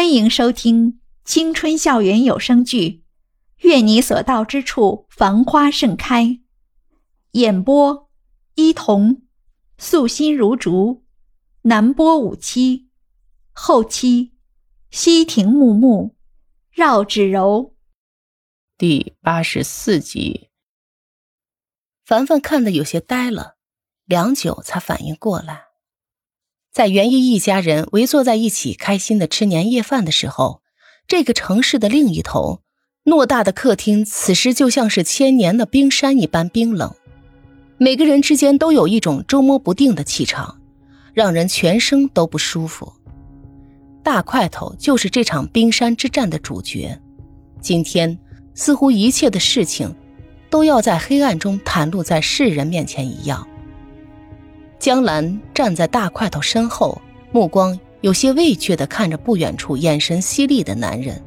[0.00, 2.88] 欢迎收听青春校园有声剧
[3.68, 6.24] 《愿你所到之处繁花盛开》，
[7.32, 8.08] 演播：
[8.54, 9.20] 伊童，
[9.76, 11.04] 素心如竹，
[11.64, 12.88] 南波五七，
[13.52, 14.32] 后期：
[14.90, 16.16] 西亭木木，
[16.70, 17.76] 绕指柔。
[18.78, 20.48] 第八十四集，
[22.06, 23.58] 凡凡看得有些呆了，
[24.06, 25.69] 良久才反应过来。
[26.72, 30.62] 在袁一一家人围坐在一起，开心的吃年夜饭的时候，
[31.08, 32.60] 这个城市的另一头，
[33.04, 36.94] 偌大的客厅此时就像是千年的冰山一般冰冷。
[37.76, 40.60] 每个人之间都有一种捉摸不定的气场，
[41.12, 42.92] 让人全身都不舒服。
[44.04, 47.00] 大块头就是这场冰山之战的主角。
[47.60, 48.16] 今天，
[48.54, 49.92] 似乎一切的事情，
[50.48, 53.48] 都要在黑暗中袒露在世人面前一样。
[54.80, 57.00] 江兰站在大块头身后，
[57.32, 61.22] 目光有些畏惧地看着不远处眼神犀利的男人。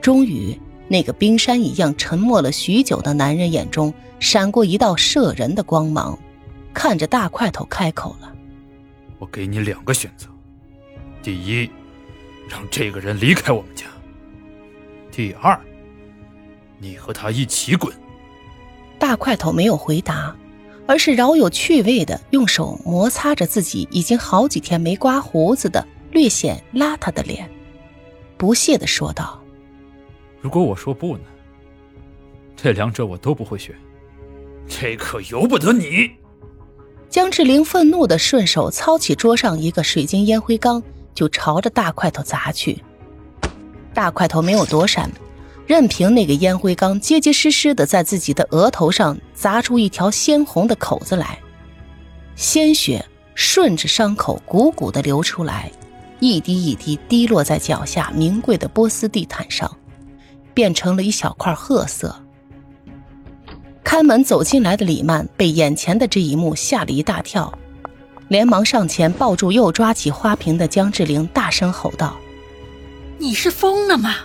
[0.00, 6.16] 终于，那个冰山一样沉默了许久的男人眼中闪过一道摄人的光芒，
[6.72, 8.32] 看着大块头开口了
[9.18, 10.28] ：“我给你两个选择，
[11.24, 11.68] 第一，
[12.48, 13.86] 让这个人离开我们家；
[15.10, 15.58] 第二，
[16.78, 17.92] 你和他一起滚。”
[18.96, 20.36] 大块头没有回答。
[20.90, 27.48] 而是饶有趣味的用手摩擦着自己已经好几天没刮胡子的略显邋遢的脸，
[28.36, 29.40] 不屑的说道
[30.42, 31.22] ：“如果我说不呢？
[32.56, 33.72] 这两者我都不会选，
[34.66, 36.10] 这可由不得你。”
[37.08, 40.82] 江志玲愤怒的顺手操起桌上一个水晶烟灰缸，
[41.14, 42.82] 就朝着大块头砸去。
[43.94, 45.08] 大块头没有躲闪。
[45.70, 51.38] 任凭那个烟灰缸结结实实的在自己的额头上砸出一条鲜红的口子来，
[52.34, 55.70] 鲜血顺着伤口汩汩的流出来，
[56.18, 59.70] 一滴一滴滴落在脚下名贵的波斯地毯上，
[60.52, 62.20] 变成了一小块褐色。
[63.84, 67.56] 开门走进来的李曼被眼前的这一幕吓了一大跳，
[68.26, 72.16] 连忙上前抱住又抓起花瓶的江志玲，大声吼道
[73.18, 74.16] ：“你是疯了吗？”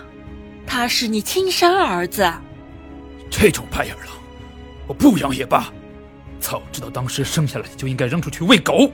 [0.66, 2.30] 他是你亲生儿子，
[3.30, 4.08] 这种白眼狼，
[4.86, 5.72] 我不养也罢。
[6.38, 8.90] 早知道当时生下来就应该扔出去喂狗，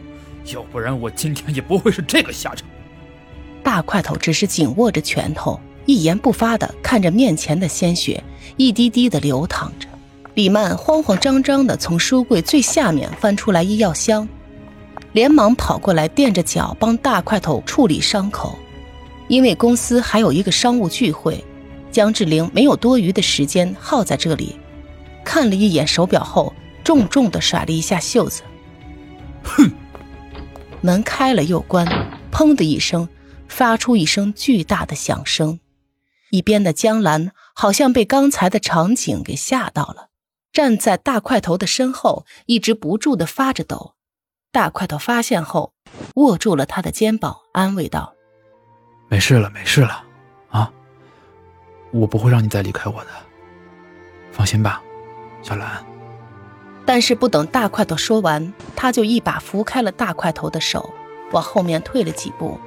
[0.55, 2.69] 要不然我今天也不会是这个下场。
[3.63, 8.23] 大块头只是紧握着拳头，一言不发的看着面前的鲜血
[8.57, 9.89] 一滴滴的流淌着。
[10.35, 14.27] 李曼慌慌张张的从书柜最下面翻出来医药箱，
[15.13, 18.59] 连忙跑过来垫着脚帮大块头处理伤口，
[19.29, 21.45] 因为公司还有一个商务聚会。
[21.93, 24.59] 江志玲没有多余的时间耗在这里，
[25.25, 28.43] 看了一眼手表后，重重的甩了一下袖子。
[29.45, 29.71] 哼！
[30.81, 31.87] 门开了又关，
[32.33, 33.09] 砰的一声，
[33.47, 35.61] 发出一声巨大的响声。
[36.31, 40.09] 一边的江兰好像被刚才的场景给吓到了，
[40.51, 43.95] 站在大块头的身后，一直不住的发着抖。
[44.51, 45.75] 大块头发现后，
[46.15, 48.15] 握住了他的肩膀，安慰道
[49.09, 50.03] ：“没事了，没事了，
[50.49, 50.73] 啊。”
[51.93, 53.11] 我不会让你再离开我的，
[54.33, 54.83] 放心吧，
[55.43, 55.85] 小兰。
[56.85, 60.93] 但是不等大块头说完，他就一把扶开了大块头的手，
[61.31, 62.59] 往后面退了几步。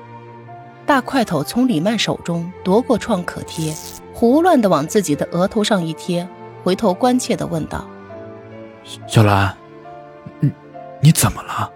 [0.85, 3.73] 大块头从李曼手中夺过创可贴，
[4.13, 6.25] 胡乱的往自己的额头上一贴，
[6.63, 7.85] 回头关切的问道
[9.07, 9.57] ：“小兰，
[10.39, 10.51] 你
[11.01, 11.71] 你怎么了？”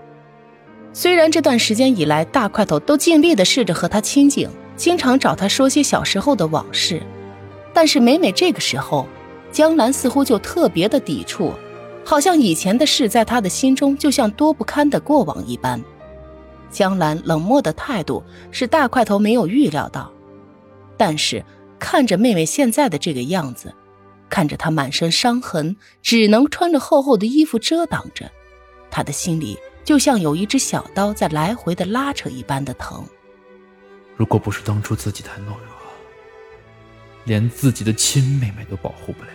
[0.93, 7.01] 虽然这段时间以来，大块头都尽力的试着和他亲近，经常找他说些小时候的往事。
[7.79, 9.07] 但是每每这个时候，
[9.53, 11.53] 江兰似乎就特别的抵触，
[12.03, 15.81] 好像以前的事在他的心中就像多不堪的过往一般。
[16.69, 20.11] 江兰冷漠的态度是大块头没有预料到，
[20.97, 21.41] 但是
[21.79, 23.73] 看着妹妹现在的这个样子，
[24.27, 28.29] 看着她满身伤痕，只能穿着厚厚的衣服遮挡着，
[28.91, 33.05] 他的心里就像有一只小刀在来回的拉扯一般的疼。
[34.17, 35.68] 如果不是当初自己太懦弱。
[37.29, 39.29] 连自己的亲妹妹都保护不了，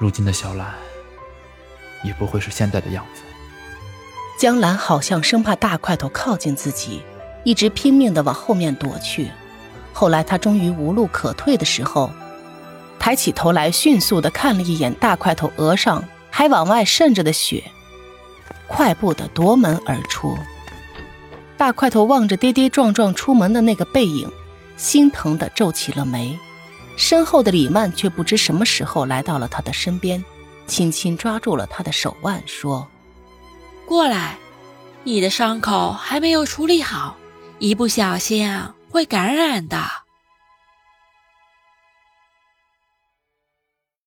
[0.00, 0.74] 如今的小兰
[2.02, 3.20] 也不会是现在的样子。
[4.38, 7.02] 江兰好像生怕大块头靠近自己，
[7.44, 9.30] 一直拼命的往后面躲去。
[9.92, 12.10] 后来他终于无路可退的时候，
[12.98, 17.62] 抬起头来，迅速的看了一眼大块头额上还往外渗着的血，
[18.66, 20.38] 快步的夺门而出。
[21.58, 24.32] 大块头望着跌跌撞撞出门的那个背影。
[24.82, 26.36] 心疼的皱起了眉，
[26.96, 30.22] 身后的李曼却不知什么时候来到了他的身边，
[30.66, 32.88] 轻轻抓住了他的手腕，说
[33.86, 34.36] ：“过来，
[35.04, 37.16] 你的伤口还没有处理好，
[37.60, 40.01] 一不小心啊，会感染的。